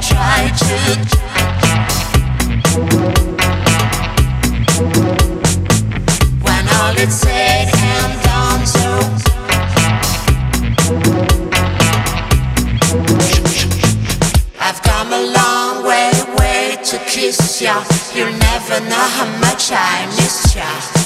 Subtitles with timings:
[0.00, 0.76] try to
[6.42, 9.18] When all is said and done so
[17.08, 17.82] kiss ya.
[18.14, 20.97] You never know how much I miss ya.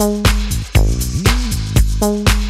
[0.00, 0.26] Thank
[2.00, 2.49] you.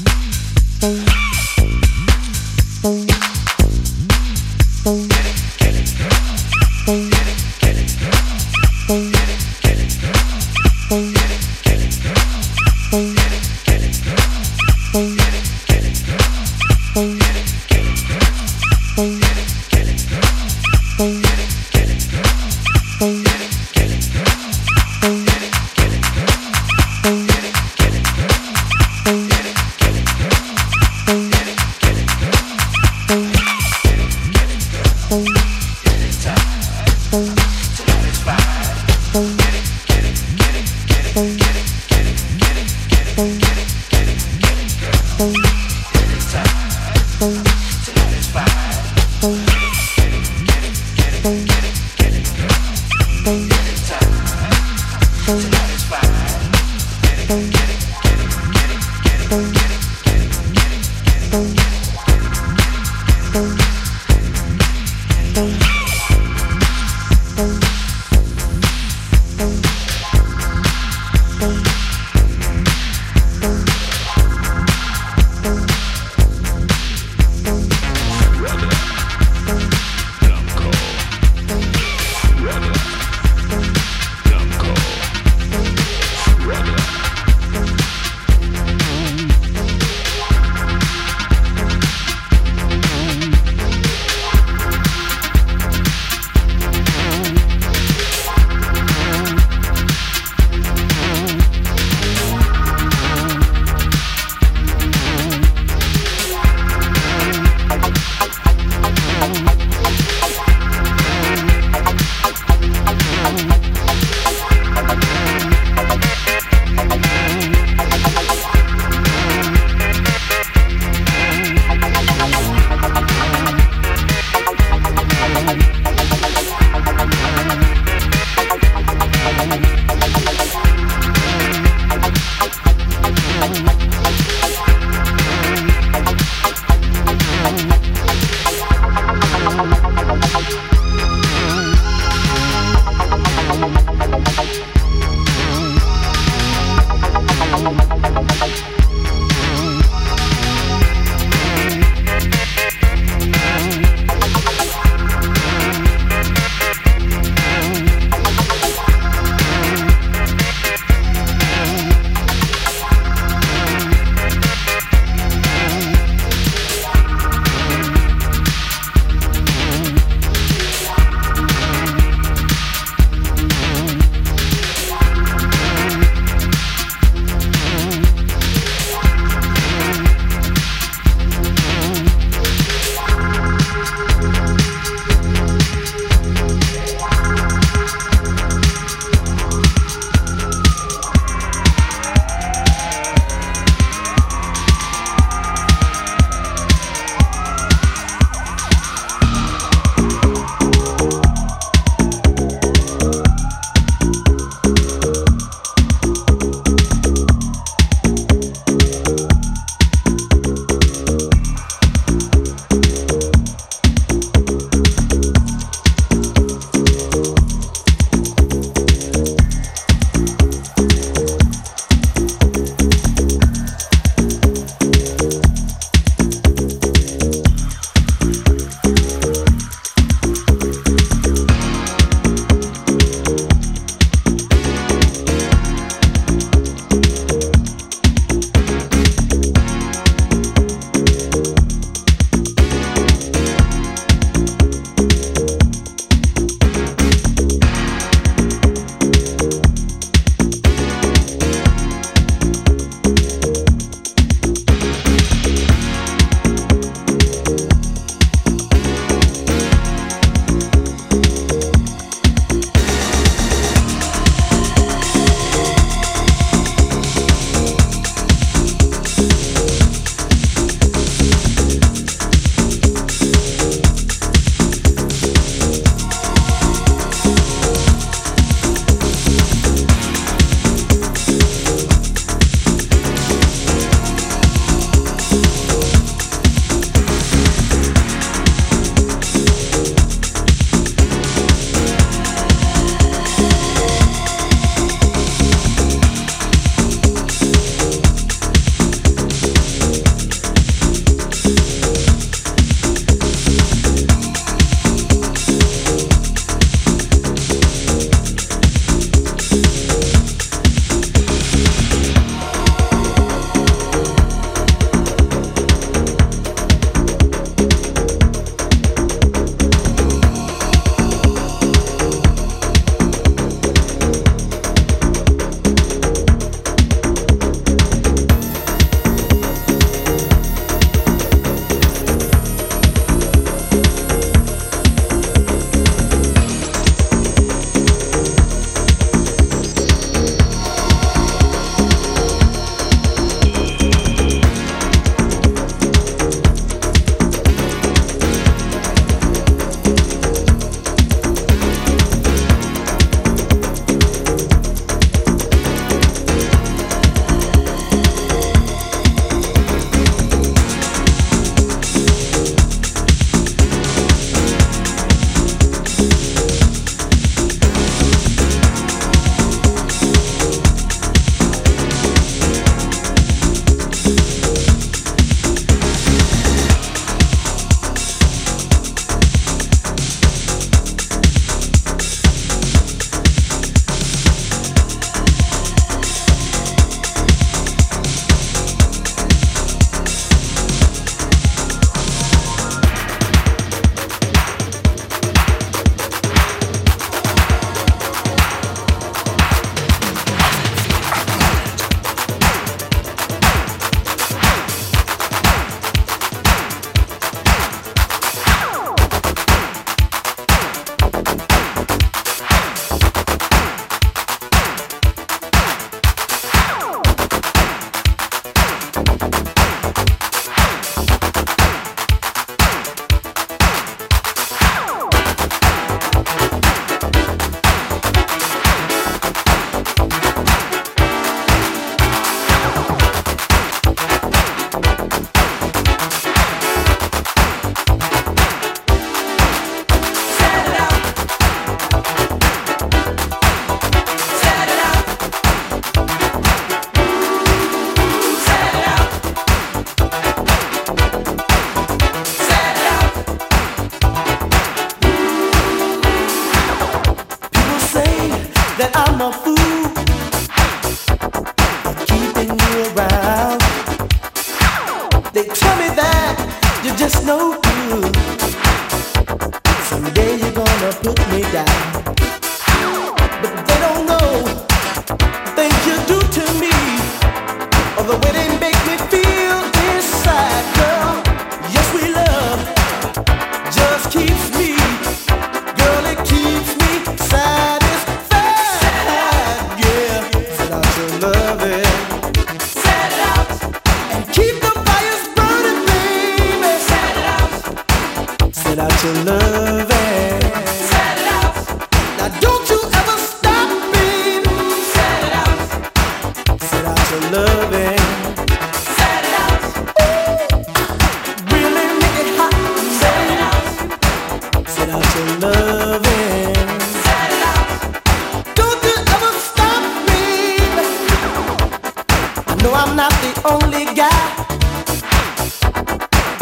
[523.45, 524.09] only guy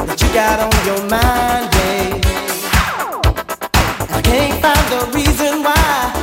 [0.06, 2.26] that you got on your mind, babe.
[4.12, 6.19] I can't find the reason why.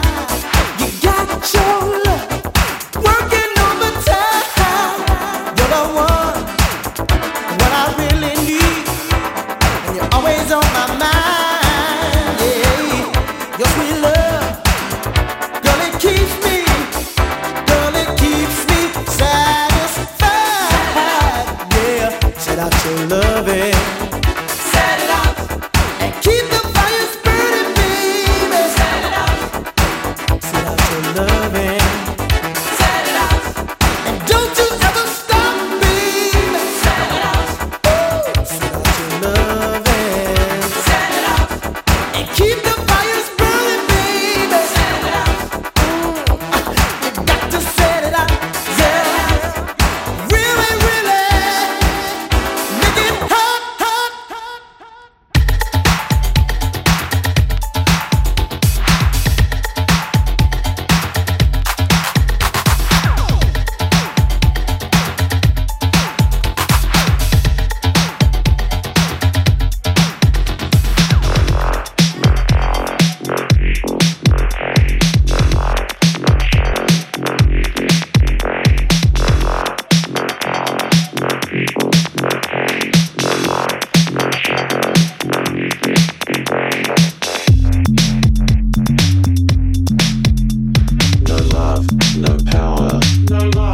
[93.30, 93.65] no, lie.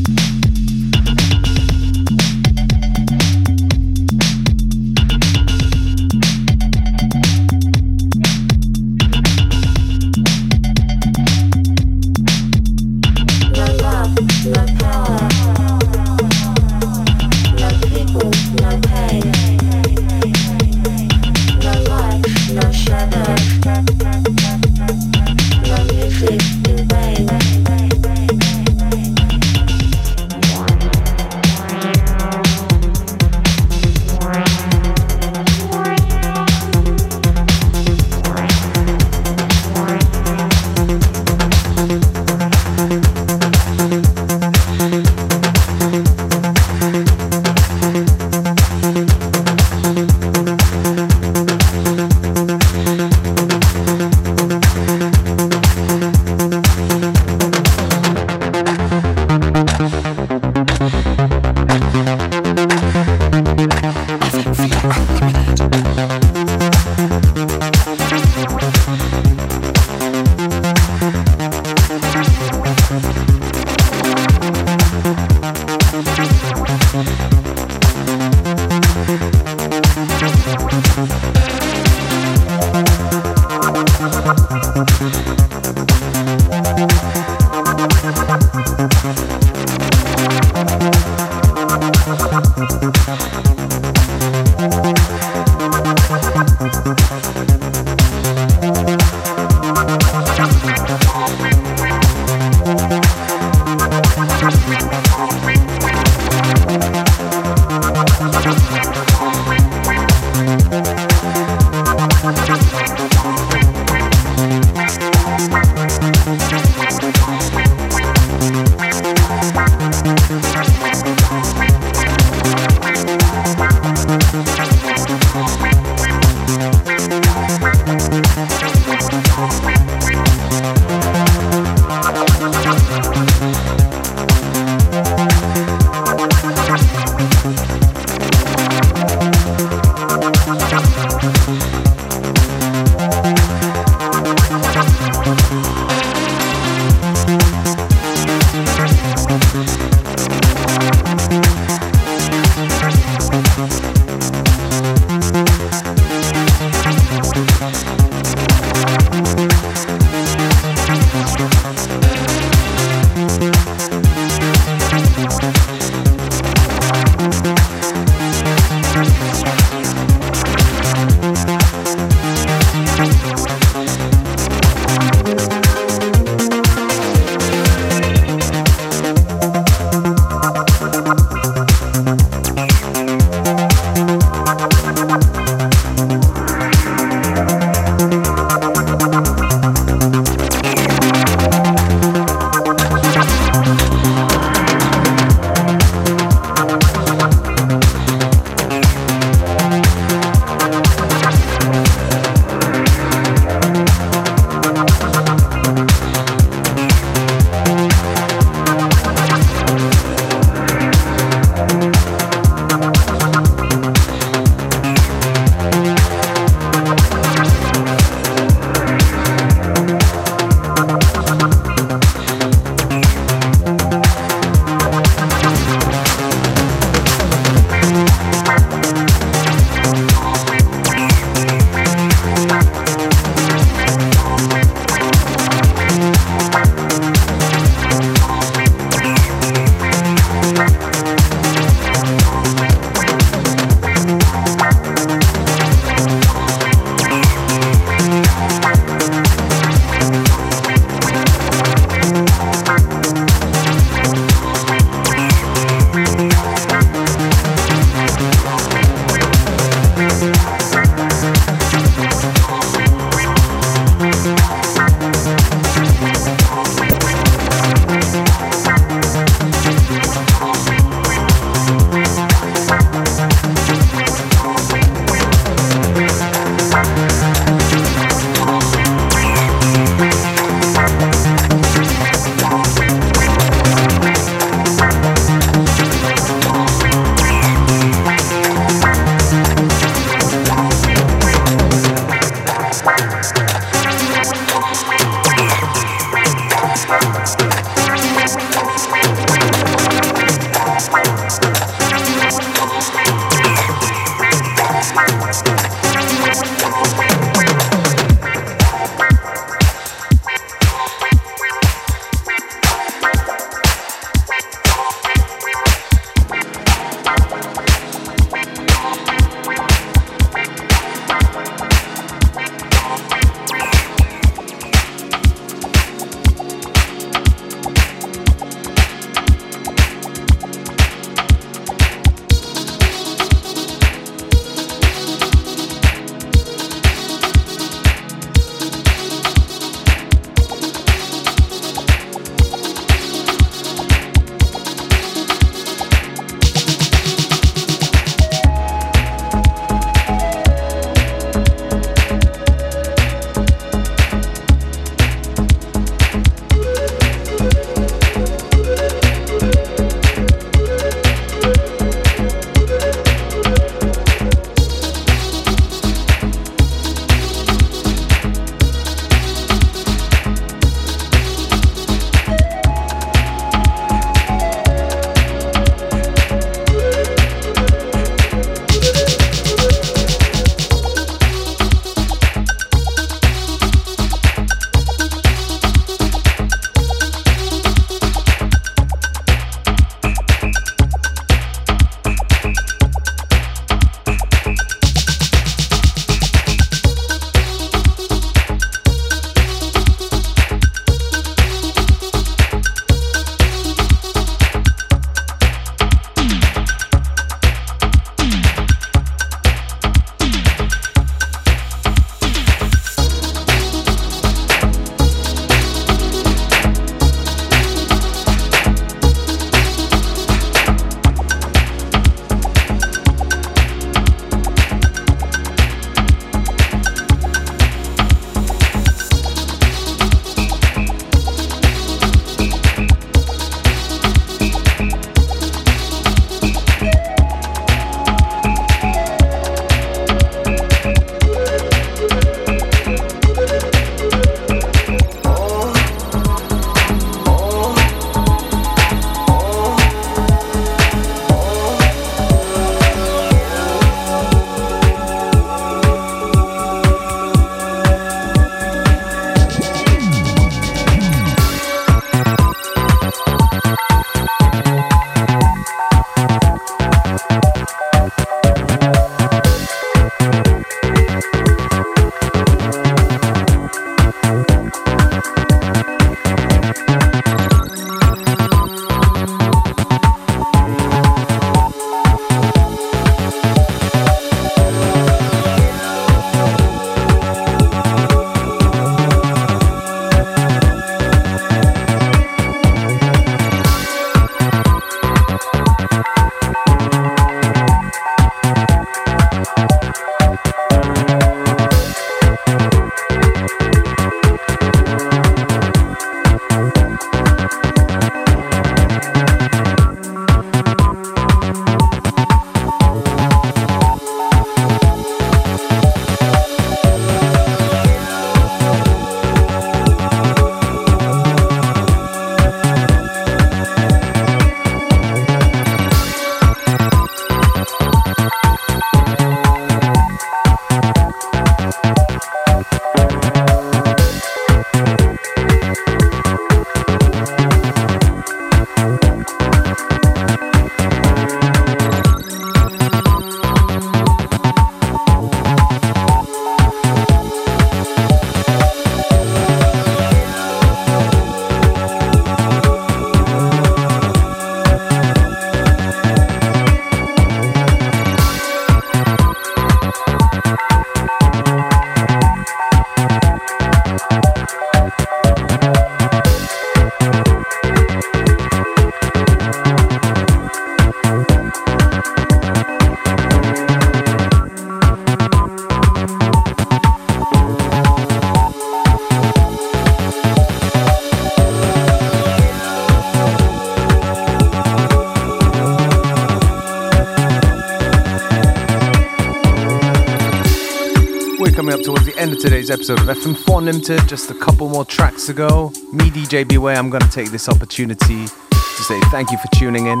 [592.62, 594.08] Today's episode of FM4 Limited.
[594.08, 595.72] Just a couple more tracks to go.
[595.92, 599.86] Me, DJ Beware, I'm going to take this opportunity to say thank you for tuning
[599.86, 600.00] in.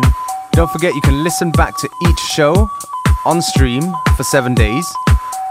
[0.52, 2.68] Don't forget you can listen back to each show
[3.24, 3.82] on stream
[4.16, 4.86] for seven days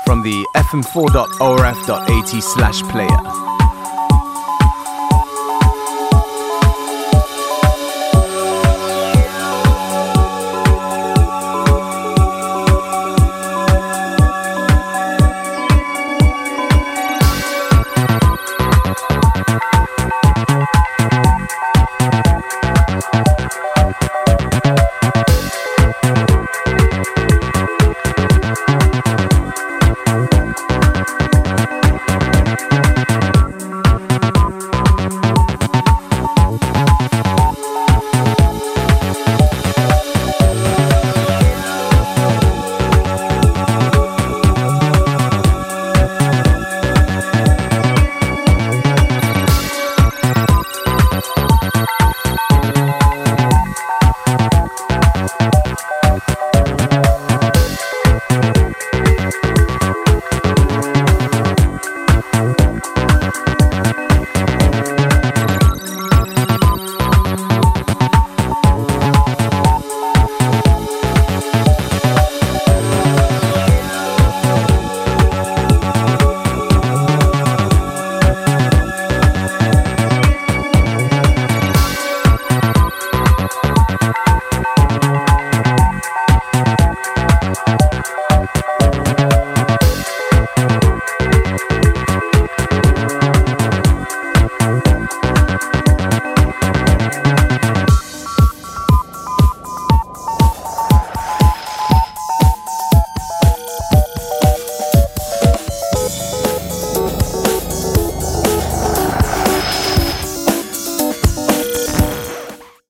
[0.05, 3.51] from the fm4.orf.at slash player.